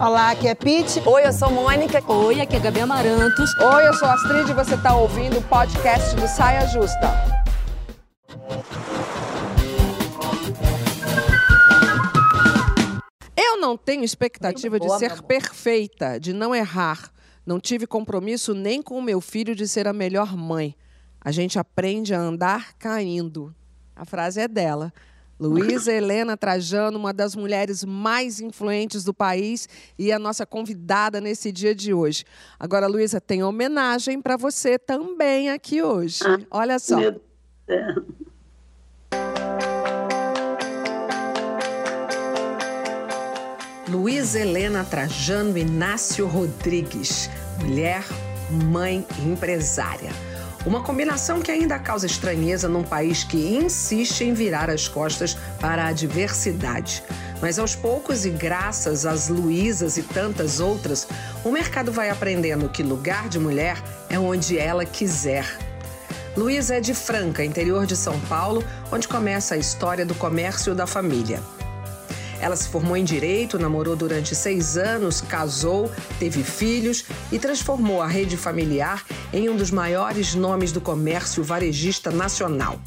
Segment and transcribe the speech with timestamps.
[0.00, 1.00] Olá, aqui é Pete.
[1.06, 2.02] Oi, eu sou Mônica.
[2.12, 3.50] Oi, aqui é Gabi Amarantos.
[3.58, 7.12] Oi, eu sou Astrid e você está ouvindo o podcast do Saia Justa.
[13.36, 17.10] Eu não tenho expectativa de ser perfeita, de não errar.
[17.46, 20.74] Não tive compromisso nem com o meu filho de ser a melhor mãe.
[21.20, 23.54] A gente aprende a andar caindo.
[23.96, 24.92] A frase é dela.
[25.38, 31.50] Luísa Helena Trajano, uma das mulheres mais influentes do país e a nossa convidada nesse
[31.50, 32.24] dia de hoje.
[32.58, 36.20] Agora, Luísa, tem homenagem para você também aqui hoje.
[36.24, 36.98] Ah, Olha só.
[36.98, 37.20] Meu
[37.66, 38.04] Deus.
[43.88, 47.28] Luísa Helena Trajano Inácio Rodrigues,
[47.60, 48.02] mulher,
[48.70, 50.10] mãe e empresária.
[50.66, 55.86] Uma combinação que ainda causa estranheza num país que insiste em virar as costas para
[55.86, 57.02] a diversidade.
[57.42, 61.06] Mas aos poucos, e graças às Luísas e tantas outras,
[61.44, 63.76] o mercado vai aprendendo que lugar de mulher
[64.08, 65.44] é onde ela quiser.
[66.34, 70.86] Luísa é de Franca, interior de São Paulo, onde começa a história do comércio da
[70.86, 71.42] família.
[72.44, 78.06] Ela se formou em direito, namorou durante seis anos, casou, teve filhos e transformou a
[78.06, 82.78] rede familiar em um dos maiores nomes do comércio varejista nacional.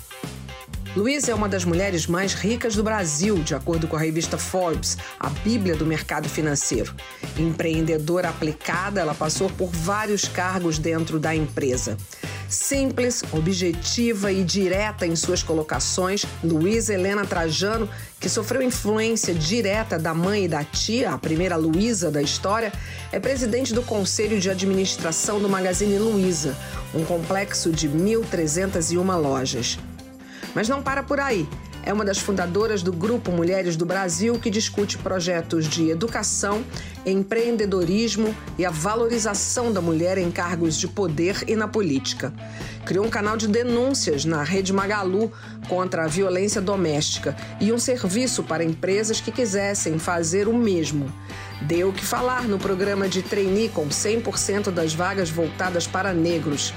[0.95, 4.95] Luísa é uma das mulheres mais ricas do Brasil, de acordo com a revista Forbes,
[5.19, 6.93] a Bíblia do mercado financeiro.
[7.35, 11.97] Empreendedora aplicada, ela passou por vários cargos dentro da empresa.
[12.49, 20.13] Simples, objetiva e direta em suas colocações, Luísa Helena Trajano, que sofreu influência direta da
[20.13, 22.71] mãe e da tia, a primeira Luísa da história,
[23.11, 26.55] é presidente do Conselho de Administração do Magazine Luiza,
[26.93, 29.77] um complexo de 1.301 lojas.
[30.55, 31.47] Mas não para por aí
[31.87, 36.61] é uma das fundadoras do Grupo Mulheres do Brasil, que discute projetos de educação,
[37.05, 42.33] empreendedorismo e a valorização da mulher em cargos de poder e na política.
[42.85, 45.31] Criou um canal de denúncias na Rede Magalu
[45.69, 51.09] contra a violência doméstica e um serviço para empresas que quisessem fazer o mesmo.
[51.61, 56.73] Deu o que falar no programa de trainee com 100% das vagas voltadas para negros.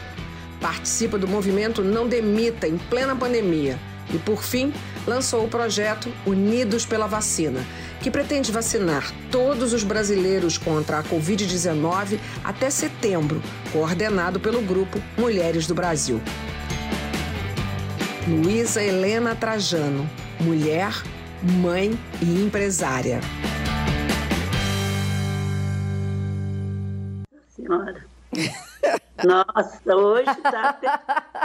[0.60, 3.76] Participa do movimento Não Demita em plena pandemia
[4.12, 4.72] e, por fim,
[5.10, 7.60] lançou o projeto Unidos pela Vacina,
[8.00, 15.66] que pretende vacinar todos os brasileiros contra a Covid-19 até setembro, coordenado pelo grupo Mulheres
[15.66, 16.20] do Brasil.
[18.28, 20.92] Luísa Helena Trajano, mulher,
[21.42, 23.20] mãe e empresária.
[27.48, 28.04] Senhora.
[29.24, 30.78] Nossa, hoje tá,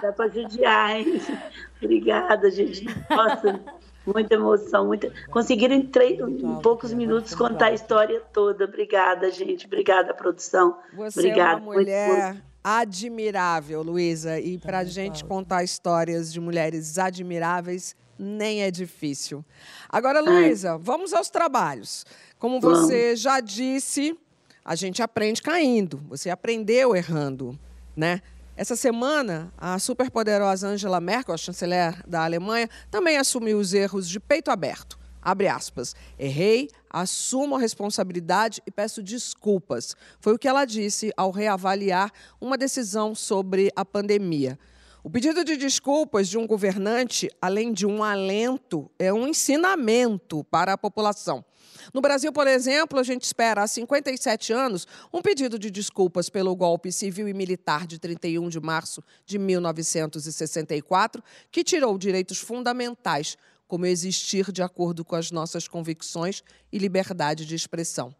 [0.02, 1.22] dá para judiar, hein?
[1.82, 2.86] Obrigada, gente.
[3.10, 3.60] Nossa,
[4.06, 4.88] muita emoção.
[4.88, 5.12] Muita...
[5.30, 8.66] Conseguiram em, três, em poucos minutos contar a história toda.
[8.66, 9.66] Obrigada, gente.
[9.66, 10.78] Obrigada, produção.
[10.96, 11.54] Você Obrigada.
[11.54, 14.40] é uma mulher admirável, Luísa.
[14.40, 19.46] E para a gente contar histórias de mulheres admiráveis, nem é difícil.
[19.90, 22.06] Agora, Luísa, vamos aos trabalhos.
[22.40, 24.18] Como você já disse,
[24.66, 26.04] a gente aprende caindo.
[26.10, 27.58] Você aprendeu errando,
[27.96, 28.22] né?
[28.58, 34.20] Essa semana, a superpoderosa Angela Merkel, a chanceler da Alemanha, também assumiu os erros de
[34.20, 34.98] peito aberto.
[35.22, 35.96] Abre aspas.
[36.18, 39.96] Errei, assumo a responsabilidade e peço desculpas.
[40.20, 44.58] Foi o que ela disse ao reavaliar uma decisão sobre a pandemia.
[45.04, 50.74] O pedido de desculpas de um governante, além de um alento, é um ensinamento para
[50.74, 51.46] a população.
[51.94, 56.56] No Brasil, por exemplo, a gente espera há 57 anos um pedido de desculpas pelo
[56.56, 63.38] golpe civil e militar de 31 de março de 1964, que tirou direitos fundamentais,
[63.68, 68.16] como existir de acordo com as nossas convicções e liberdade de expressão.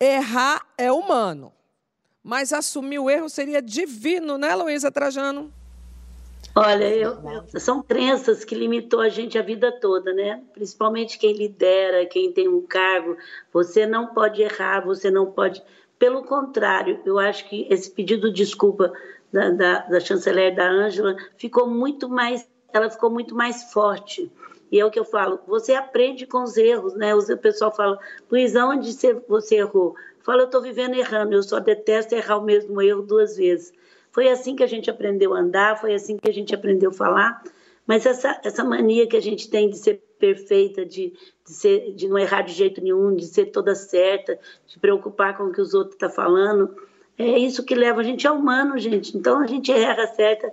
[0.00, 1.52] Errar é humano,
[2.22, 5.52] mas assumir o erro seria divino, né, Luísa Trajano?
[6.54, 10.42] Olha, eu, eu, são crenças que limitou a gente a vida toda, né?
[10.52, 13.16] Principalmente quem lidera, quem tem um cargo.
[13.50, 15.62] Você não pode errar, você não pode.
[15.98, 18.92] Pelo contrário, eu acho que esse pedido de desculpa
[19.32, 24.30] da, da, da chanceler da Ângela ficou muito mais, ela ficou muito mais forte.
[24.70, 27.14] E é o que eu falo, você aprende com os erros, né?
[27.14, 27.98] O pessoal fala,
[28.30, 28.92] Luiz, onde
[29.26, 29.94] você errou?
[30.20, 33.72] Fala, eu estou vivendo errando, eu só detesto errar o mesmo erro duas vezes.
[34.12, 36.94] Foi assim que a gente aprendeu a andar, foi assim que a gente aprendeu a
[36.94, 37.42] falar.
[37.86, 41.12] Mas essa, essa mania que a gente tem de ser perfeita, de,
[41.44, 45.44] de, ser, de não errar de jeito nenhum, de ser toda certa, de preocupar com
[45.44, 46.76] o que os outros estão tá falando,
[47.18, 49.16] é isso que leva a gente a humano, gente.
[49.16, 50.52] Então a gente erra certa.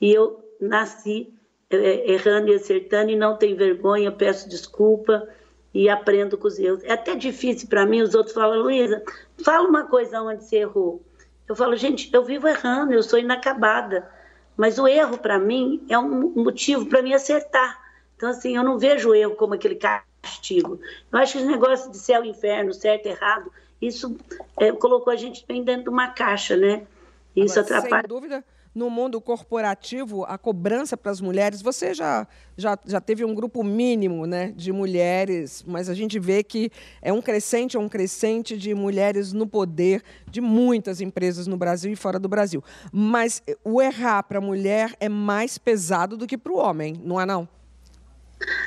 [0.00, 1.32] E eu nasci
[1.70, 5.28] é, errando e acertando e não tenho vergonha, peço desculpa.
[5.72, 6.84] e aprendo com os erros.
[6.84, 9.02] É até difícil para mim, os outros falam, Luísa,
[9.42, 11.02] fala uma coisa onde você errou.
[11.48, 14.08] Eu falo, gente, eu vivo errando, eu sou inacabada.
[14.56, 17.82] Mas o erro, para mim, é um motivo para mim acertar.
[18.16, 20.80] Então, assim, eu não vejo o erro como aquele castigo.
[21.12, 23.52] Eu acho que esse negócio de céu e inferno, certo e errado,
[23.82, 24.16] isso
[24.58, 26.86] é, colocou a gente bem dentro de uma caixa, né?
[27.34, 28.02] Isso Agora, atrapalha.
[28.02, 32.26] Sem dúvida, no mundo corporativo, a cobrança para as mulheres, você já,
[32.56, 37.12] já, já teve um grupo mínimo né, de mulheres, mas a gente vê que é
[37.12, 41.96] um crescente, é um crescente de mulheres no poder de muitas empresas no Brasil e
[41.96, 42.64] fora do Brasil.
[42.92, 47.20] Mas o errar para a mulher é mais pesado do que para o homem, não
[47.20, 47.48] é não?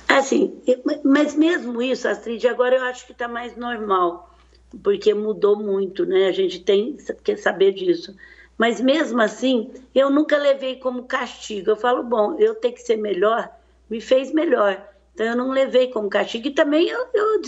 [0.08, 0.60] Assim,
[1.04, 4.34] mas mesmo isso, Astrid, agora eu acho que está mais normal,
[4.82, 6.28] porque mudou muito, né?
[6.28, 8.16] A gente tem que saber disso.
[8.58, 11.72] Mas mesmo assim, eu nunca levei como castigo.
[11.72, 13.50] Eu falo, bom, eu tenho que ser melhor,
[13.90, 14.84] me fez melhor.
[15.18, 16.48] Então eu não levei como castigo.
[16.48, 17.42] E também eu, eu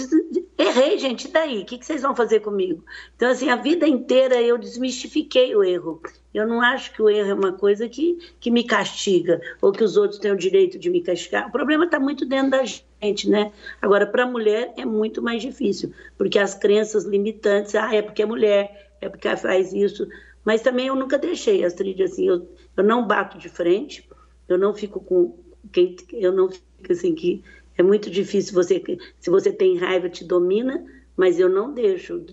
[0.57, 1.61] errei, gente, e daí?
[1.61, 2.83] O que, que vocês vão fazer comigo?
[3.15, 6.01] Então, assim, a vida inteira eu desmistifiquei o erro.
[6.33, 9.83] Eu não acho que o erro é uma coisa que, que me castiga, ou que
[9.83, 11.47] os outros têm o direito de me castigar.
[11.47, 13.51] O problema está muito dentro da gente, né?
[13.79, 18.23] Agora, para a mulher é muito mais difícil, porque as crenças limitantes, ah, é porque
[18.23, 20.07] é mulher, é porque faz isso.
[20.44, 24.07] Mas também eu nunca deixei, Astrid, assim, eu, eu não bato de frente,
[24.47, 25.38] eu não fico com
[25.71, 27.44] quem, eu não fico assim que
[27.77, 28.81] é muito difícil você,
[29.19, 32.24] se você tem raiva, te domina, mas eu não deixo.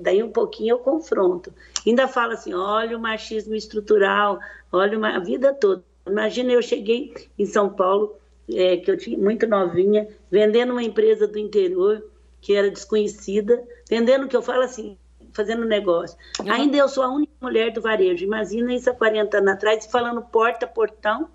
[0.00, 1.52] Daí um pouquinho eu confronto.
[1.86, 4.38] Ainda falo assim: olha o machismo estrutural,
[4.72, 5.84] olha uma, a vida toda.
[6.06, 8.16] Imagina, eu cheguei em São Paulo,
[8.52, 12.04] é, que eu tinha muito novinha, vendendo uma empresa do interior
[12.40, 14.98] que era desconhecida, vendendo que eu falo assim,
[15.34, 16.16] fazendo negócio.
[16.40, 16.50] Uhum.
[16.50, 18.24] Ainda eu sou a única mulher do varejo.
[18.24, 21.28] Imagina isso há 40 anos atrás, falando porta, portão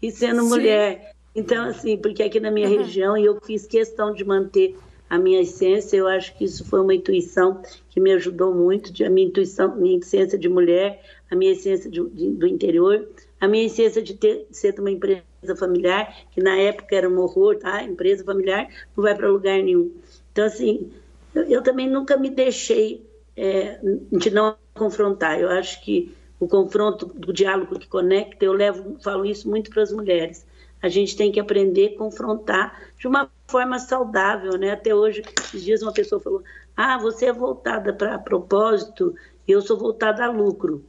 [0.00, 0.48] e sendo Sim.
[0.48, 1.12] mulher.
[1.34, 2.78] Então, assim, porque aqui na minha uhum.
[2.78, 4.76] região, e eu fiz questão de manter
[5.08, 9.10] a minha essência, eu acho que isso foi uma intuição que me ajudou muito, a
[9.10, 11.00] minha intuição, minha essência de mulher,
[11.30, 13.08] a minha essência de, de, do interior,
[13.40, 15.22] a minha essência de, ter, de ser de uma empresa
[15.56, 17.82] familiar, que na época era um horror, tá?
[17.82, 19.92] Empresa familiar não vai para lugar nenhum.
[20.32, 20.90] Então, assim,
[21.34, 23.05] eu, eu, também nunca me deixei
[23.36, 23.78] é,
[24.12, 25.38] de não confrontar.
[25.40, 29.82] Eu acho que o confronto, do diálogo que conecta, eu levo, falo isso muito para
[29.82, 30.46] as mulheres
[30.82, 34.70] a gente tem que aprender a confrontar de uma forma saudável, né?
[34.70, 36.42] Até hoje, esses dias uma pessoa falou:
[36.76, 39.14] "Ah, você é voltada para propósito
[39.46, 40.84] e eu sou voltada a lucro".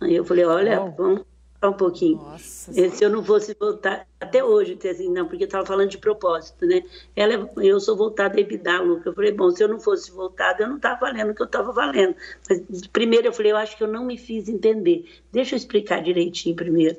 [0.00, 1.24] Aí eu falei: "Olha, vamos
[1.68, 2.16] um pouquinho.
[2.16, 6.66] Nossa, se eu não fosse voltar até hoje, assim, não, porque estava falando de propósito,
[6.66, 6.82] né?
[7.14, 9.10] Ela, eu sou voltada a evitar lucro.
[9.10, 11.46] Eu falei, bom, se eu não fosse voltada, eu não estava valendo o que eu
[11.46, 12.14] estava valendo.
[12.48, 15.08] Mas primeiro eu falei, eu acho que eu não me fiz entender.
[15.32, 16.96] Deixa eu explicar direitinho primeiro.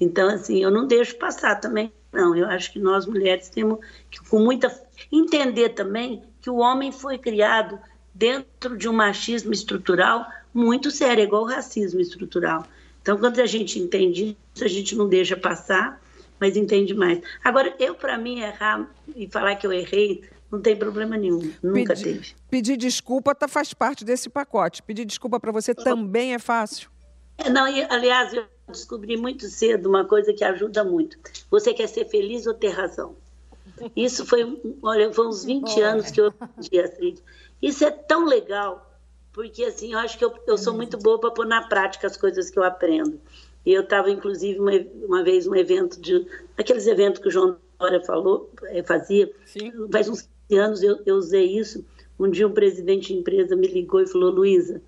[0.00, 2.34] Então, assim, eu não deixo passar também, não.
[2.34, 3.78] Eu acho que nós mulheres temos
[4.10, 4.68] que, com muita.
[5.10, 7.78] entender também que o homem foi criado
[8.14, 12.66] dentro de um machismo estrutural muito sério, igual o racismo estrutural.
[13.02, 16.00] Então, quando a gente entende isso, a gente não deixa passar,
[16.40, 17.20] mas entende mais.
[17.44, 21.52] Agora, eu, para mim, errar e falar que eu errei, não tem problema nenhum.
[21.62, 22.34] Nunca pedir, teve.
[22.48, 24.82] Pedir desculpa tá, faz parte desse pacote.
[24.82, 26.90] Pedir desculpa para você também é fácil.
[27.38, 31.18] É, não, e, aliás, eu descobri muito cedo uma coisa que ajuda muito.
[31.50, 33.16] Você quer ser feliz ou ter razão?
[33.96, 37.18] Isso foi, olha, foi uns 20 anos que eu aprendi, Astrid.
[37.60, 38.91] Isso é tão legal,
[39.32, 42.16] porque assim, eu acho que eu, eu sou muito boa para pôr na prática as
[42.16, 43.18] coisas que eu aprendo.
[43.64, 44.72] E eu estava, inclusive, uma,
[45.06, 46.26] uma vez um evento de.
[46.58, 49.32] aqueles eventos que o João Dória falou, eh, fazia.
[49.46, 49.72] Sim.
[49.90, 51.84] Faz uns 15 anos eu, eu usei isso.
[52.18, 54.82] Um dia um presidente de empresa me ligou e falou: Luísa,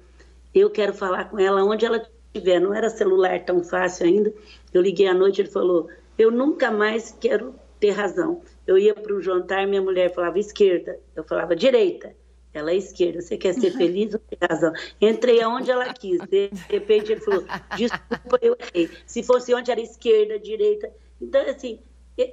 [0.54, 4.32] eu quero falar com ela onde ela tiver, não era celular tão fácil ainda.
[4.72, 8.42] Eu liguei à noite, ele falou: Eu nunca mais quero ter razão.
[8.66, 12.14] Eu ia para o jantar, minha mulher falava esquerda, eu falava direita.
[12.54, 14.72] Ela é esquerda, você quer ser feliz ou ter razão?
[15.00, 16.20] Entrei aonde ela quis.
[16.28, 17.44] De repente ele falou:
[17.76, 18.88] Desculpa, eu errei.
[19.04, 20.90] Se fosse onde era esquerda, direita.
[21.20, 21.80] Então, assim,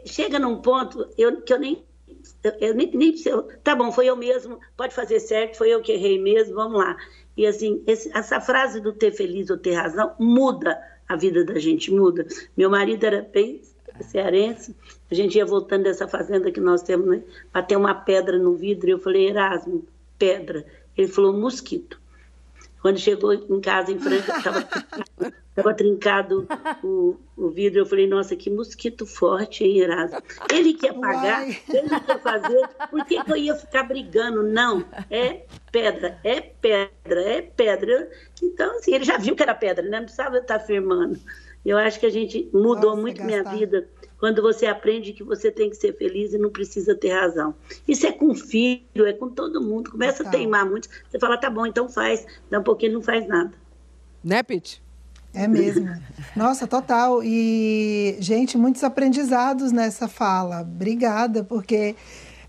[0.06, 1.84] chega num ponto eu, que eu nem
[2.60, 5.92] eu nem, nem eu, tá bom, foi eu mesmo, pode fazer certo, foi eu que
[5.92, 6.96] errei mesmo, vamos lá.
[7.36, 11.58] E assim, esse, essa frase do ter feliz ou ter razão muda a vida da
[11.58, 12.28] gente, muda.
[12.56, 13.62] Meu marido era bem
[14.02, 14.76] cearense,
[15.10, 17.24] a gente ia voltando dessa fazenda que nós temos, né?
[17.52, 19.86] Bateu uma pedra no vidro, e eu falei, Erasmo,
[20.22, 20.64] pedra.
[20.96, 22.00] Ele falou, mosquito.
[22.80, 24.68] Quando chegou em casa, em Franca, estava
[25.50, 26.48] Estava trincado
[26.84, 27.80] o, o vidro.
[27.80, 30.22] Eu falei, nossa, que mosquito forte, hein, Erasmo?
[30.52, 31.60] Ele quer pagar, Uai.
[31.70, 34.44] ele quer fazer, por que, que eu ia ficar brigando?
[34.44, 38.10] Não, é pedra, é pedra, é pedra.
[38.42, 39.98] Então, assim, ele já viu que era pedra, né?
[39.98, 41.20] Não precisava estar afirmando.
[41.64, 43.88] Eu acho que a gente mudou nossa, muito minha vida
[44.22, 47.56] quando você aprende que você tem que ser feliz e não precisa ter razão.
[47.88, 49.90] Isso é com filho, é com todo mundo.
[49.90, 50.30] Começa Total.
[50.30, 52.24] a teimar muito, você fala, tá bom, então faz.
[52.48, 53.52] Dá um pouquinho, não faz nada.
[54.24, 54.80] Né, Pete?
[55.34, 55.90] É mesmo.
[56.36, 57.24] Nossa, total.
[57.24, 60.62] E, gente, muitos aprendizados nessa fala.
[60.62, 61.96] Obrigada, porque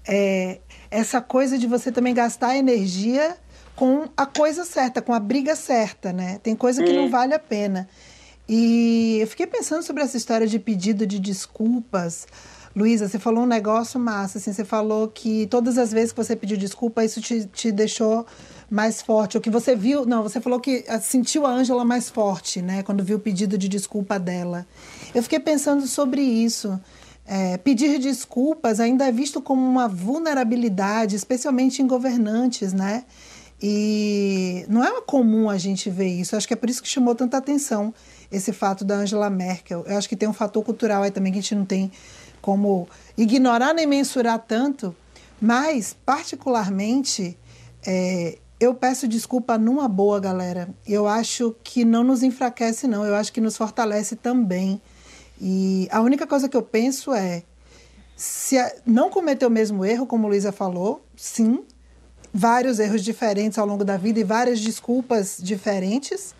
[0.06, 0.60] é,
[0.90, 3.34] essa coisa de você também gastar energia
[3.74, 6.38] com a coisa certa, com a briga certa, né?
[6.42, 6.96] Tem coisa que é.
[6.96, 7.88] não vale a pena.
[8.48, 12.26] E eu fiquei pensando sobre essa história de pedido de desculpas.
[12.74, 16.34] Luísa, você falou um negócio massa, assim, você falou que todas as vezes que você
[16.34, 18.26] pediu desculpa, isso te, te deixou
[18.70, 22.08] mais forte, ou que você viu, não, você falou que ah, sentiu a Ângela mais
[22.08, 24.66] forte, né, quando viu o pedido de desculpa dela.
[25.14, 26.80] Eu fiquei pensando sobre isso.
[27.26, 33.04] É, pedir desculpas ainda é visto como uma vulnerabilidade, especialmente em governantes, né?
[33.62, 36.34] E não é comum a gente ver isso.
[36.34, 37.94] Acho que é por isso que chamou tanta atenção
[38.32, 39.84] esse fato da Angela Merkel.
[39.86, 41.92] Eu acho que tem um fator cultural aí também que a gente não tem
[42.40, 44.94] como ignorar nem mensurar tanto,
[45.40, 47.38] mas, particularmente,
[47.86, 50.68] é, eu peço desculpa numa boa, galera.
[50.86, 53.04] Eu acho que não nos enfraquece, não.
[53.04, 54.80] Eu acho que nos fortalece também.
[55.40, 57.42] E a única coisa que eu penso é:
[58.16, 61.64] se não cometer o mesmo erro, como Luísa falou, sim,
[62.32, 66.36] vários erros diferentes ao longo da vida e várias desculpas diferentes.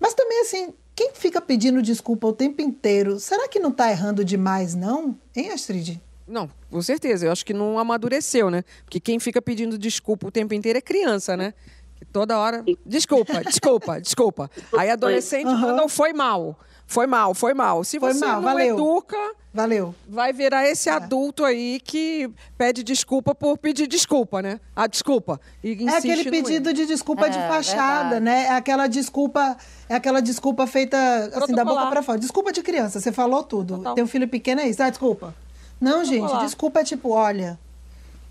[0.00, 4.24] Mas também, assim, quem fica pedindo desculpa o tempo inteiro, será que não está errando
[4.24, 5.16] demais, não?
[5.36, 6.00] Hein, Astrid?
[6.26, 7.26] Não, com certeza.
[7.26, 8.64] Eu acho que não amadureceu, né?
[8.82, 11.54] Porque quem fica pedindo desculpa o tempo inteiro é criança, né?
[11.94, 12.64] Que toda hora.
[12.84, 14.50] Desculpa, desculpa, desculpa.
[14.76, 15.76] Aí adolescente uhum.
[15.76, 16.58] não foi mal.
[16.84, 17.84] Foi mal, foi mal.
[17.84, 18.74] Se foi você mal, não valeu.
[18.74, 19.94] educa, valeu.
[20.08, 20.92] Vai virar esse é.
[20.92, 24.60] adulto aí que pede desculpa por pedir desculpa, né?
[24.74, 25.40] A desculpa.
[25.62, 28.24] E é aquele pedido de desculpa é, de fachada, verdade.
[28.24, 28.44] né?
[28.44, 29.56] É aquela desculpa,
[29.88, 30.96] é aquela desculpa feita
[31.34, 32.18] assim da boca para fora.
[32.18, 33.76] Desculpa de criança, você falou tudo.
[33.76, 33.94] Total.
[33.94, 34.82] Tem um filho pequeno é isso.
[34.82, 35.34] Ah, desculpa.
[35.80, 37.58] Não, gente, desculpa é tipo, olha,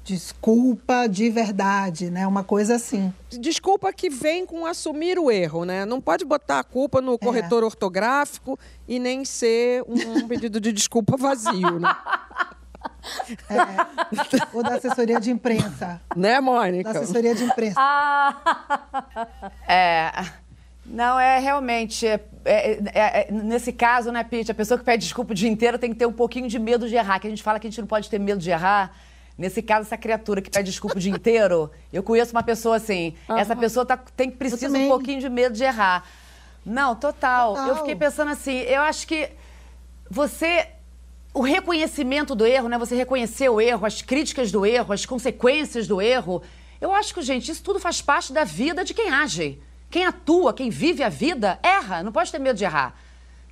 [0.08, 2.26] desculpa de verdade, né?
[2.26, 3.14] Uma coisa assim.
[3.30, 5.86] Desculpa que vem com assumir o erro, né?
[5.86, 7.18] Não pode botar a culpa no é.
[7.18, 11.94] corretor ortográfico e nem ser um pedido de desculpa vazio, né?
[13.50, 14.46] É.
[14.54, 16.00] Ou da assessoria de imprensa.
[16.16, 16.94] Né, Mônica?
[16.94, 17.76] Da assessoria de imprensa.
[17.78, 18.36] Ah.
[19.68, 20.12] É.
[20.86, 22.06] Não, é realmente.
[22.06, 25.50] É, é, é, é, nesse caso, né, Pete, a pessoa que pede desculpa o dia
[25.50, 27.20] inteiro tem que ter um pouquinho de medo de errar.
[27.20, 28.94] Que a gente fala que a gente não pode ter medo de errar.
[29.38, 33.14] Nesse caso, essa criatura que pede desculpa o dia inteiro, eu conheço uma pessoa assim.
[33.30, 33.38] Uhum.
[33.38, 36.06] Essa pessoa tá, tem, precisa um pouquinho de medo de errar.
[36.66, 37.54] Não, total.
[37.54, 37.68] total.
[37.70, 39.30] Eu fiquei pensando assim, eu acho que
[40.10, 40.70] você
[41.38, 42.80] o reconhecimento do erro, né?
[42.80, 46.42] Você reconhecer o erro, as críticas do erro, as consequências do erro.
[46.82, 49.62] Eu acho que, gente, isso tudo faz parte da vida de quem age.
[49.90, 52.02] Quem atua, quem vive a vida, erra.
[52.02, 52.96] Não pode ter medo de errar.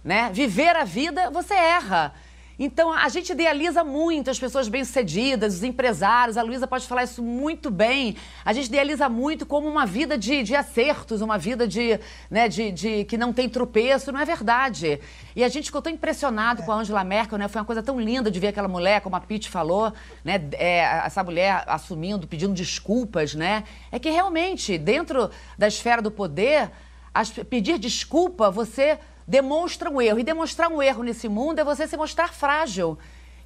[0.03, 0.31] Né?
[0.33, 2.13] Viver a vida, você erra.
[2.57, 6.37] Então, a gente idealiza muito as pessoas bem-sucedidas, os empresários.
[6.37, 8.15] A Luísa pode falar isso muito bem.
[8.45, 12.71] A gente idealiza muito como uma vida de, de acertos, uma vida de, né, de,
[12.71, 14.11] de, que não tem tropeço.
[14.11, 14.99] Não é verdade.
[15.35, 16.65] E a gente ficou tão impressionado é.
[16.65, 17.47] com a Angela Merkel, né?
[17.49, 19.91] Foi uma coisa tão linda de ver aquela mulher, como a Pete falou,
[20.23, 20.41] né?
[20.53, 23.65] É, essa mulher assumindo, pedindo desculpas, né?
[23.91, 26.71] É que realmente, dentro da esfera do poder,
[27.13, 28.97] as, pedir desculpa, você
[29.27, 30.19] demonstra um erro.
[30.19, 32.97] E demonstrar um erro nesse mundo é você se mostrar frágil.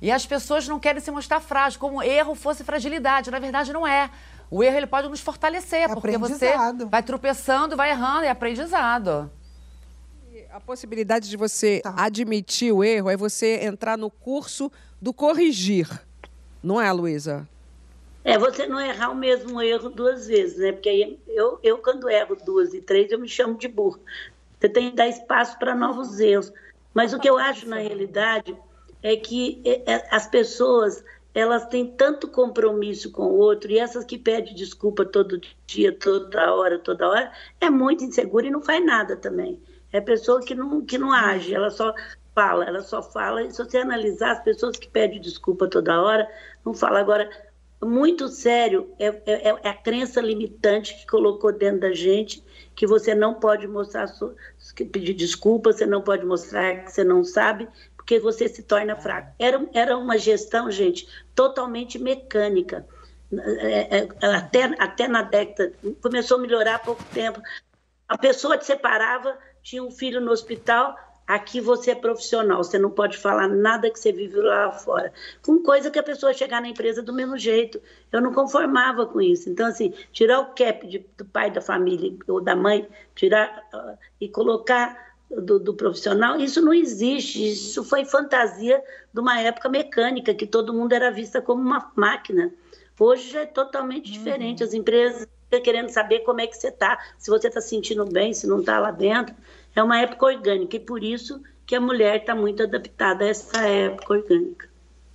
[0.02, 3.30] E as pessoas não querem se mostrar frágil, como erro fosse fragilidade.
[3.30, 4.10] Na verdade, não é.
[4.50, 6.54] O erro ele pode nos fortalecer, é porque você
[6.90, 9.30] vai tropeçando, vai errando, é aprendizado.
[10.52, 11.94] A possibilidade de você tá.
[11.96, 15.88] admitir o erro é você entrar no curso do corrigir.
[16.64, 17.48] Não é, Luísa?
[18.24, 20.72] É, você não errar o mesmo erro duas vezes, né?
[20.72, 24.00] Porque eu, eu, quando erro duas e três, eu me chamo de burro.
[24.60, 26.52] Você tem que dar espaço para novos erros.
[26.94, 28.56] Mas o que eu acho na realidade
[29.02, 34.04] é que é, é, as pessoas elas têm tanto compromisso com o outro e essas
[34.04, 38.84] que pedem desculpa todo dia, toda hora, toda hora, é muito insegura e não faz
[38.84, 39.62] nada também.
[39.92, 41.94] É pessoa que não, que não age, ela só
[42.34, 43.44] fala, ela só fala.
[43.44, 46.28] E se você analisar as pessoas que pedem desculpa toda hora,
[46.66, 47.00] não fala.
[47.00, 47.30] Agora,
[47.82, 52.44] muito sério é, é, é a crença limitante que colocou dentro da gente
[52.80, 54.10] que você não pode mostrar,
[54.90, 57.68] pedir desculpa, você não pode mostrar que você não sabe,
[57.98, 59.36] porque você se torna fraco.
[59.38, 61.06] Era, era uma gestão, gente,
[61.36, 62.88] totalmente mecânica.
[63.34, 67.42] É, é, até, até na década, começou a melhorar há pouco tempo.
[68.08, 70.96] A pessoa te separava, tinha um filho no hospital,
[71.30, 75.14] Aqui você é profissional, você não pode falar nada que você vive lá fora.
[75.44, 77.80] Com coisa que a pessoa chegar na empresa do mesmo jeito.
[78.12, 79.48] Eu não conformava com isso.
[79.48, 83.96] Então, assim, tirar o cap de, do pai da família ou da mãe, tirar uh,
[84.20, 84.98] e colocar
[85.30, 88.84] do, do, profissional, isso não existe, isso foi fantasia
[89.14, 92.52] de uma época mecânica, que todo mundo era vista como uma máquina.
[93.00, 94.18] Hoje é totalmente uhum.
[94.18, 98.04] diferente, as empresas ficam querendo saber como é que você está, se você está sentindo
[98.06, 99.36] bem, se não está lá dentro.
[99.80, 103.66] É uma época orgânica e por isso que a mulher está muito adaptada a essa
[103.66, 104.68] época orgânica.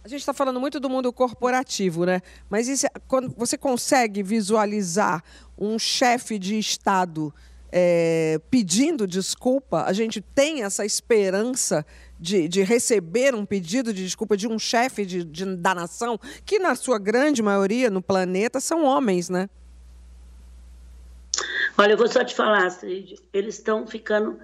[0.03, 2.23] A gente está falando muito do mundo corporativo, né?
[2.49, 5.23] Mas isso, quando você consegue visualizar
[5.59, 7.31] um chefe de Estado
[7.71, 11.85] é, pedindo desculpa, a gente tem essa esperança
[12.19, 16.59] de, de, receber um pedido de desculpa de um chefe de, de, da nação, que
[16.59, 19.47] na sua grande maioria no planeta são homens, né?
[21.77, 24.39] Olha, eu vou só te falar, Astrid, eles estão ficando.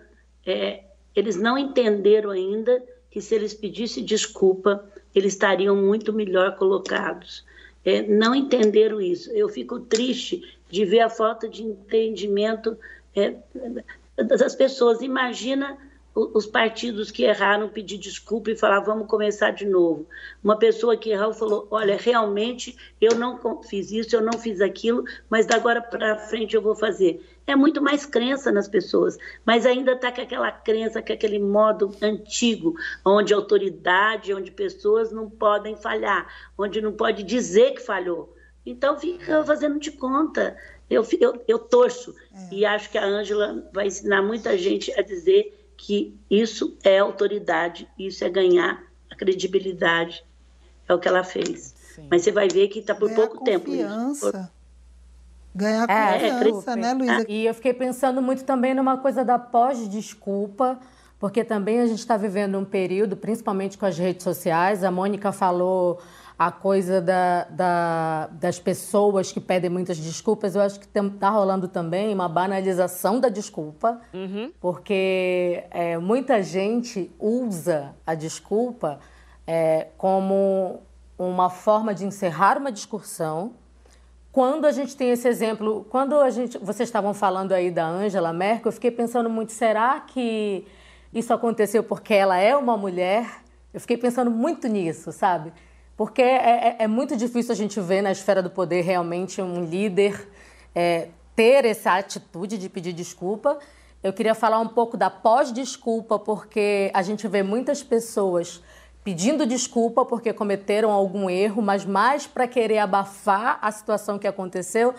[0.47, 7.45] É, eles não entenderam ainda que se eles pedissem desculpa, eles estariam muito melhor colocados.
[7.85, 9.31] É, não entenderam isso.
[9.33, 12.79] Eu fico triste de ver a falta de entendimento
[13.15, 13.35] é,
[14.17, 15.01] das pessoas.
[15.01, 15.77] Imagina
[16.15, 20.07] os partidos que erraram pedir desculpa e falar vamos começar de novo.
[20.43, 25.05] Uma pessoa que errou falou, olha, realmente eu não fiz isso, eu não fiz aquilo,
[25.29, 27.25] mas da agora para frente eu vou fazer.
[27.47, 31.95] É muito mais crença nas pessoas, mas ainda está com aquela crença, com aquele modo
[32.03, 32.75] antigo,
[33.05, 36.27] onde autoridade, onde pessoas não podem falhar,
[36.59, 38.35] onde não pode dizer que falhou.
[38.65, 40.57] Então fica fazendo de conta.
[40.89, 42.55] Eu, eu, eu torço é.
[42.55, 47.89] e acho que a Ângela vai ensinar muita gente a dizer que isso é autoridade,
[47.99, 50.23] isso é ganhar a credibilidade.
[50.87, 51.75] É o que ela fez.
[51.95, 52.07] Sim.
[52.11, 54.31] Mas você vai ver que está por ganhar pouco confiança.
[54.31, 54.39] tempo.
[54.39, 54.49] Isso.
[55.55, 57.27] Ganhar é, confiança, é, né, Luísa?
[57.29, 60.79] E eu fiquei pensando muito também numa coisa da pós-desculpa,
[61.19, 64.85] porque também a gente está vivendo um período, principalmente com as redes sociais.
[64.85, 65.99] A Mônica falou
[66.41, 71.69] a coisa da, da, das pessoas que pedem muitas desculpas, eu acho que está rolando
[71.69, 74.51] também uma banalização da desculpa, uhum.
[74.59, 79.01] porque é, muita gente usa a desculpa
[79.47, 80.81] é, como
[81.19, 83.53] uma forma de encerrar uma discussão.
[84.33, 88.33] Quando a gente tem esse exemplo, quando a gente, vocês estavam falando aí da Angela
[88.33, 90.67] Merkel, eu fiquei pensando muito, será que
[91.13, 93.27] isso aconteceu porque ela é uma mulher?
[93.75, 95.53] Eu fiquei pensando muito nisso, sabe?
[96.01, 99.63] Porque é, é, é, muito difícil a gente ver na esfera do poder realmente um
[99.67, 100.31] líder
[100.75, 103.59] é, ter essa atitude de pedir desculpa.
[104.03, 108.63] Eu queria falar um pouco da pós-desculpa, porque a gente vê muitas pessoas
[109.05, 114.95] pedindo desculpa porque cometeram algum erro, mas mais para querer abafar a situação que aconteceu.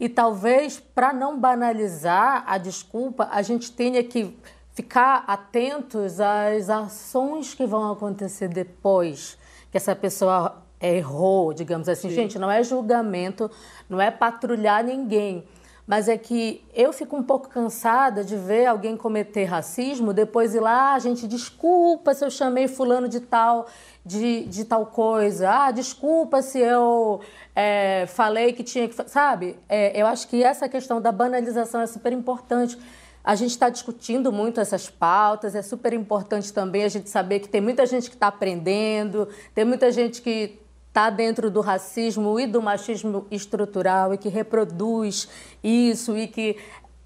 [0.00, 4.34] E talvez para não banalizar a desculpa, a gente tenha que
[4.72, 9.36] ficar atentos às ações que vão acontecer depois
[9.70, 12.08] que essa pessoa errou, digamos assim.
[12.08, 12.14] Sim.
[12.14, 13.50] Gente, não é julgamento,
[13.88, 15.44] não é patrulhar ninguém.
[15.88, 20.60] Mas é que eu fico um pouco cansada de ver alguém cometer racismo, depois ir
[20.60, 23.66] lá, ah, gente, desculpa se eu chamei fulano de tal,
[24.04, 25.48] de, de tal coisa.
[25.48, 27.22] Ah, desculpa se eu
[27.56, 28.94] é, falei que tinha que.
[29.08, 29.58] Sabe?
[29.66, 32.78] É, eu acho que essa questão da banalização é super importante.
[33.22, 37.48] A gente está discutindo muito essas pautas, é super importante também a gente saber que
[37.48, 42.46] tem muita gente que está aprendendo, tem muita gente que está dentro do racismo e
[42.46, 45.28] do machismo estrutural e que reproduz
[45.62, 46.56] isso e que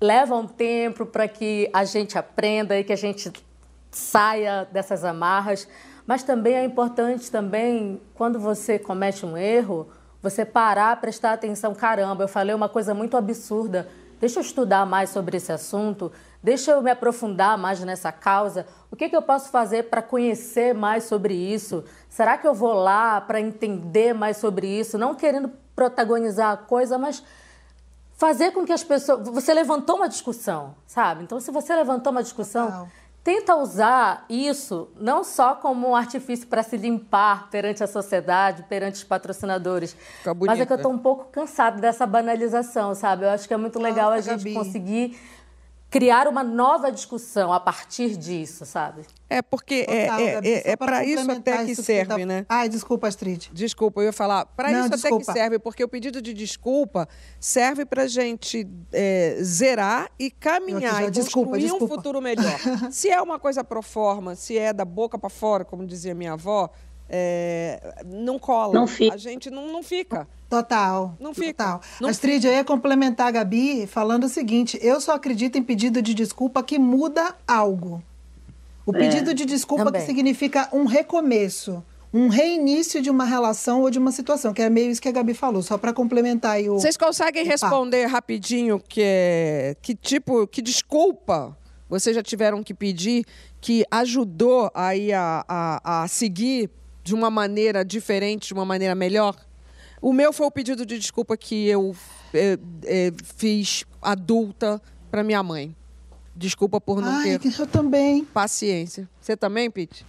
[0.01, 3.33] leva um tempo para que a gente aprenda e que a gente
[3.91, 5.69] saia dessas amarras.
[6.07, 9.89] Mas também é importante também, quando você comete um erro,
[10.21, 11.75] você parar, prestar atenção.
[11.75, 13.89] Caramba, eu falei uma coisa muito absurda
[14.23, 18.65] deixa eu estudar mais sobre esse assunto, deixa eu me aprofundar mais nessa causa.
[18.89, 21.83] O que, que eu posso fazer para conhecer mais sobre isso?
[22.09, 24.97] Será que eu vou lá para entender mais sobre isso?
[24.97, 27.21] Não querendo protagonizar a coisa, mas
[28.13, 29.29] fazer com que as pessoas.
[29.29, 31.25] Você levantou uma discussão, sabe?
[31.25, 32.89] Então, se você levantou uma discussão
[33.25, 38.95] tenta usar isso não só como um artifício para se limpar perante a sociedade, perante
[38.95, 43.25] os patrocinadores, bonito, mas é que eu estou um pouco cansado dessa banalização, sabe?
[43.25, 44.55] Eu acho que é muito legal Nossa, a gente Gabi.
[44.55, 45.19] conseguir
[45.93, 49.03] criar uma nova discussão a partir disso, sabe?
[49.29, 52.27] É porque é, Total, é, é, é para isso até que serve, que tá...
[52.27, 52.47] né?
[52.49, 53.51] Ai, desculpa, Astrid.
[53.53, 54.47] Desculpa, eu ia falar.
[54.47, 55.17] Para isso desculpa.
[55.17, 57.07] até que serve, porque o pedido de desculpa
[57.39, 61.85] serve para gente é, zerar e caminhar e desculpa, construir desculpa.
[61.85, 62.59] um futuro melhor.
[62.91, 66.33] se é uma coisa pro forma, se é da boca para fora, como dizia minha
[66.33, 66.71] avó,
[67.13, 68.73] é, não cola.
[68.73, 69.15] Não fica.
[69.15, 70.27] A gente não, não fica.
[70.49, 71.15] Total.
[71.21, 71.65] Não fica.
[71.65, 71.81] Total.
[72.01, 72.49] Não Astrid, fica.
[72.49, 76.63] eu ia complementar a Gabi falando o seguinte: eu só acredito em pedido de desculpa
[76.63, 78.03] que muda algo.
[78.87, 80.01] O é, pedido de desculpa também.
[80.01, 84.69] que significa um recomeço um reinício de uma relação ou de uma situação, que é
[84.69, 86.75] meio isso que a Gabi falou, só para complementar aí o.
[86.75, 91.57] Vocês conseguem responder rapidinho que, que tipo, que desculpa
[91.93, 93.25] vocês já tiveram que pedir
[93.61, 96.71] que ajudou aí a, a, a seguir
[97.03, 99.37] de uma maneira diferente, de uma maneira melhor?
[100.01, 101.95] O meu foi o pedido de desculpa que eu
[102.35, 105.75] é, é, fiz adulta para minha mãe.
[106.35, 108.25] Desculpa por não Ai, ter eu também.
[108.25, 109.09] paciência.
[109.21, 110.05] Você também, Pete?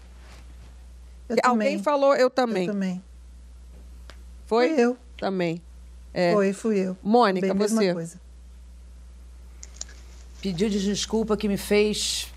[1.30, 1.84] Eu Alguém também.
[1.84, 2.68] falou eu também.
[2.68, 3.04] Eu também.
[4.46, 4.70] Foi?
[4.70, 4.98] Fui eu.
[5.18, 5.62] Também.
[6.14, 6.34] É.
[6.34, 6.98] Foi, fui eu.
[7.04, 7.94] Mônica, Bem, mesma você.
[7.94, 8.22] coisa.
[10.42, 12.33] Pediu de desculpa que me fez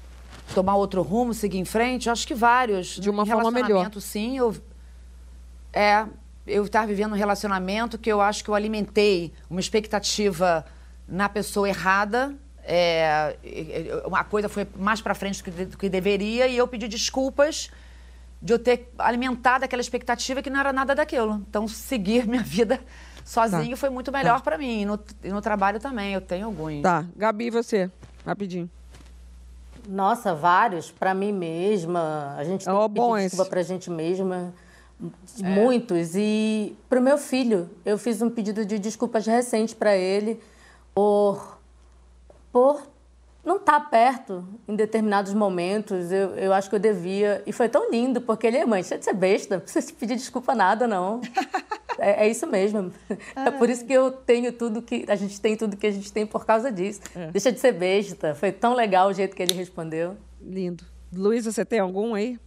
[0.55, 2.07] tomar outro rumo, seguir em frente.
[2.07, 2.89] Eu acho que vários.
[2.99, 3.91] De uma Em forma melhor.
[4.01, 4.55] Sim, eu.
[5.73, 6.07] É,
[6.47, 10.65] eu estar vivendo um relacionamento que eu acho que eu alimentei uma expectativa
[11.09, 12.35] na pessoa errada.
[12.63, 16.67] É, é, uma coisa foi mais para frente do que, do que deveria e eu
[16.67, 17.71] pedi desculpas
[18.43, 21.43] de eu ter alimentado aquela expectativa que não era nada daquilo.
[21.49, 22.81] Então, seguir minha vida
[23.25, 23.77] sozinho Tá.
[23.77, 24.83] foi muito melhor para mim.
[24.83, 26.83] E no, e no trabalho também, eu tenho alguns.
[26.83, 27.05] Tá.
[27.17, 27.91] Gabi, você.
[28.25, 28.71] Rapidinho.
[29.87, 30.91] Nossa, vários.
[30.91, 32.35] Para mim mesma.
[32.37, 34.53] A gente tem Ó, que pedir desculpa pra gente mesma.
[35.39, 36.15] Muitos.
[36.15, 40.41] E pro meu filho, eu fiz um pedido de desculpas recente para ele
[40.95, 41.59] por,
[42.51, 42.83] por
[43.45, 46.11] não estar perto em determinados momentos.
[46.11, 47.43] Eu, eu acho que eu devia.
[47.47, 50.55] E foi tão lindo, porque ele é mãe, de ser besta, não precisa pedir desculpa
[50.55, 51.21] nada, não.
[51.99, 52.93] É, é isso mesmo.
[53.35, 55.05] É por isso que eu tenho tudo que.
[55.09, 57.01] A gente tem tudo que a gente tem por causa disso.
[57.33, 58.35] Deixa de ser besta.
[58.35, 60.17] Foi tão legal o jeito que ele respondeu.
[60.41, 60.85] Lindo.
[61.13, 62.39] Luísa, você tem algum aí?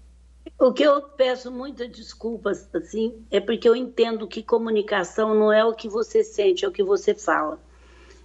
[0.60, 5.64] O que eu peço muitas desculpas, assim, é porque eu entendo que comunicação não é
[5.64, 7.60] o que você sente, é o que você fala.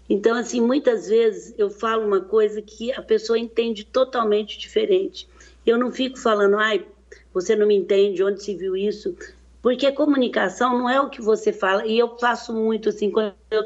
[0.08, 5.28] Então, assim, muitas vezes eu falo uma coisa que a pessoa entende totalmente diferente.
[5.64, 6.84] Eu não fico falando, ai,
[7.32, 9.16] você não me entende, onde se viu isso?
[9.64, 11.86] Porque comunicação não é o que você fala.
[11.86, 13.62] E eu faço muito, assim, quando eu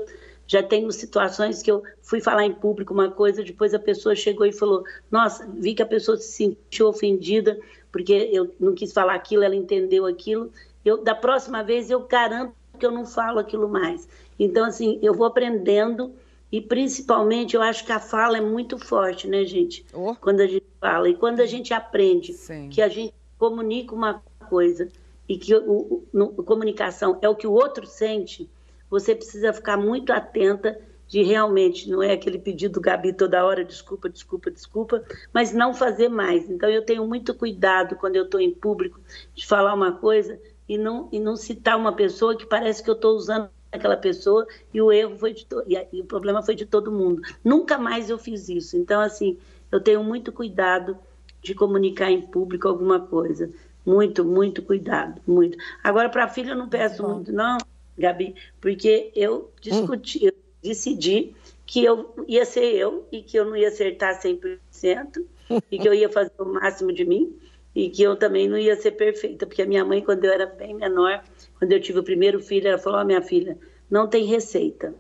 [0.47, 4.47] já tenho situações que eu fui falar em público uma coisa, depois a pessoa chegou
[4.47, 7.59] e falou: Nossa, vi que a pessoa se sentiu ofendida
[7.91, 10.53] porque eu não quis falar aquilo, ela entendeu aquilo.
[10.85, 14.09] Eu, da próxima vez eu garanto que eu não falo aquilo mais.
[14.39, 16.15] Então, assim, eu vou aprendendo
[16.53, 19.85] e principalmente eu acho que a fala é muito forte, né, gente?
[19.93, 20.15] Oh.
[20.15, 21.09] Quando a gente fala.
[21.09, 22.69] E quando a gente aprende Sim.
[22.69, 24.89] que a gente comunica uma coisa
[25.29, 28.51] e que o, o- no- comunicação é o que o outro sente,
[28.91, 33.65] você precisa ficar muito atenta de realmente, não é aquele pedido do Gabi toda hora,
[33.65, 36.49] desculpa, desculpa, desculpa, mas não fazer mais.
[36.51, 39.01] Então eu tenho muito cuidado quando eu estou em público
[39.35, 40.39] de falar uma coisa
[40.69, 44.47] e não, e não citar uma pessoa que parece que eu estou usando aquela pessoa
[44.73, 45.47] e o erro foi de
[45.93, 47.23] e o problema foi de todo mundo.
[47.45, 48.77] Nunca mais eu fiz isso.
[48.77, 49.39] Então assim,
[49.73, 50.99] eu tenho muito cuidado
[51.43, 53.51] de comunicar em público alguma coisa.
[53.89, 55.57] Muito, muito cuidado, muito.
[55.83, 57.57] Agora, para a filha, eu não peço muito, não,
[57.97, 63.57] Gabi, porque eu discuti, eu decidi que eu ia ser eu e que eu não
[63.57, 65.25] ia acertar 100%
[65.71, 67.35] e que eu ia fazer o máximo de mim
[67.75, 70.45] e que eu também não ia ser perfeita, porque a minha mãe, quando eu era
[70.45, 71.25] bem menor,
[71.59, 73.57] quando eu tive o primeiro filho, ela falou: Ó, minha filha,
[73.91, 74.95] não tem receita.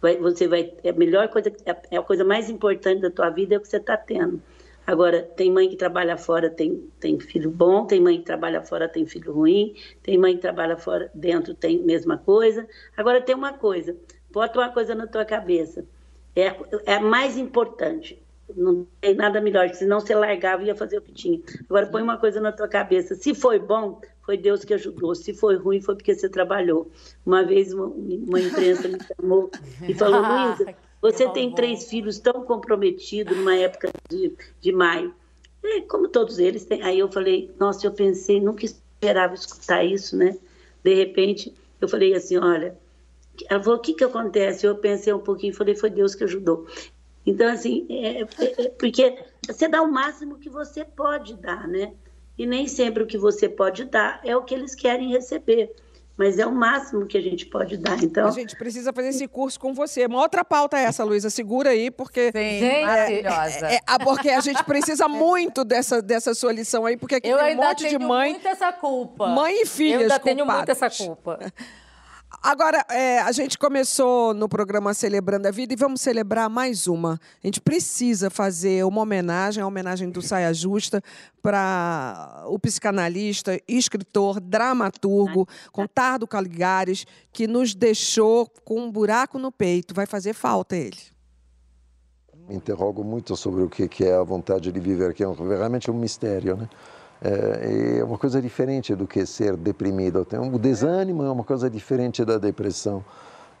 [0.00, 3.28] Vai- você vai é a melhor coisa é- é a coisa mais importante da tua
[3.28, 4.40] vida é o que você está tendo
[4.86, 8.88] agora tem mãe que trabalha fora tem tem filho bom tem mãe que trabalha fora
[8.88, 13.52] tem filho ruim tem mãe que trabalha fora dentro tem mesma coisa agora tem uma
[13.52, 13.96] coisa
[14.30, 15.84] bota uma coisa na tua cabeça
[16.34, 18.22] é a- é mais importante
[18.54, 21.40] não tem nada melhor, senão você largava e ia fazer o que tinha.
[21.68, 23.16] Agora põe uma coisa na tua cabeça.
[23.16, 25.16] Se foi bom, foi Deus que ajudou.
[25.16, 26.88] Se foi ruim, foi porque você trabalhou.
[27.24, 29.50] Uma vez uma, uma imprensa me chamou
[29.88, 35.14] e falou, Luísa, você tem três filhos tão comprometidos numa época de, de maio.
[35.62, 36.82] É, como todos eles têm.
[36.82, 40.36] Aí eu falei, nossa, eu pensei, nunca esperava escutar isso, né?
[40.82, 42.76] De repente, eu falei assim, olha,
[43.62, 44.66] falou, o que que acontece?
[44.66, 46.66] Eu pensei um pouquinho e falei, foi Deus que ajudou.
[47.24, 48.28] Então, assim, é, é-
[48.66, 51.92] é porque você dá o máximo que você pode dar, né?
[52.38, 55.74] E nem sempre o que você pode dar é o que eles querem receber,
[56.16, 58.02] mas é o máximo que a gente pode dar.
[58.02, 60.06] Então, A gente precisa fazer esse curso com você.
[60.06, 61.28] Uma outra pauta é essa, Luísa.
[61.30, 62.32] Segura aí, porque.
[62.32, 63.66] Sim, Gente, maravilhosa.
[63.72, 67.36] É, ah, porque a gente precisa muito dessa, dessa sua lição aí, porque aqui Eu
[67.36, 68.30] tem um ainda monte tenho de mãe.
[68.32, 69.26] muito essa culpa.
[69.28, 70.82] mãe e filhas Eu ainda tenho muito culpadas.
[70.82, 71.38] essa culpa.
[72.42, 77.20] Agora, é, a gente começou no programa Celebrando a Vida e vamos celebrar mais uma.
[77.42, 81.02] A gente precisa fazer uma homenagem, a homenagem do Saia Justa,
[81.42, 89.94] para o psicanalista, escritor, dramaturgo, Contardo Caligares, que nos deixou com um buraco no peito.
[89.94, 90.98] Vai fazer falta ele.
[92.48, 95.94] Me interrogo muito sobre o que é a vontade de viver, que é realmente um
[95.94, 96.68] mistério, né?
[97.22, 100.26] É, é uma coisa diferente do que ser deprimido.
[100.52, 103.04] O desânimo é uma coisa diferente da depressão.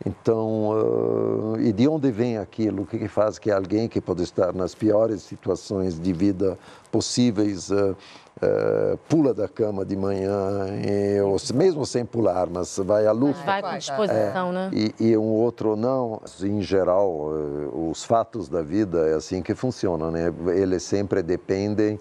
[0.04, 4.52] Então, e de onde vem aquilo, o que, que faz que alguém que pode estar
[4.52, 6.58] nas piores situações de vida
[6.92, 7.96] possíveis uh,
[8.42, 13.40] uh, pula da cama de manhã, e, ou mesmo sem pular, mas vai à luta.
[13.44, 14.70] Vai com disposição, é, né?
[14.72, 16.20] E, e, um outro não.
[16.42, 20.32] Em geral, uh, os fatos da vida é assim que funcionam, né?
[20.54, 21.98] Eles sempre dependem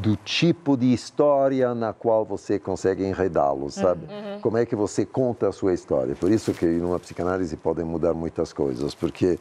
[0.00, 4.06] do tipo de história na qual você consegue enredá-lo, sabe?
[4.06, 4.40] Uhum.
[4.40, 6.14] Como é que você conta a sua história.
[6.14, 9.38] Por isso que numa psicanálise podem mudar muitas coisas, porque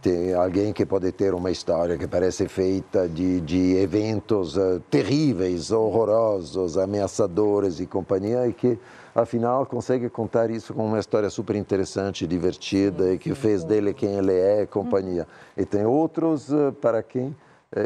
[0.00, 5.72] tem alguém que pode ter uma história que parece feita de, de eventos uh, terríveis,
[5.72, 8.78] horrorosos, ameaçadores e companhia, e que
[9.14, 14.14] afinal consegue contar isso com uma história super interessante, divertida, e que fez dele quem
[14.16, 15.26] ele é, e companhia.
[15.56, 17.34] E tem outros uh, para quem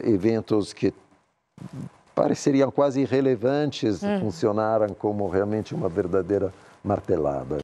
[0.05, 0.93] eventos que
[2.15, 4.21] pareceriam quase irrelevantes hum.
[4.21, 6.53] funcionaram como realmente uma verdadeira
[6.85, 7.59] martelada.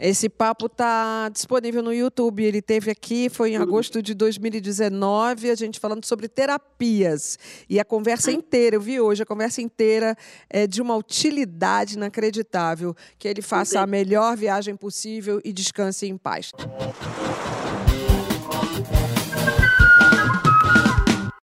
[0.00, 2.44] Esse papo está disponível no YouTube.
[2.44, 7.36] Ele teve aqui, foi em agosto de 2019, a gente falando sobre terapias.
[7.68, 10.16] E a conversa inteira, eu vi hoje, a conversa inteira
[10.48, 12.94] é de uma utilidade inacreditável.
[13.18, 16.52] Que ele faça a melhor viagem possível e descanse em paz.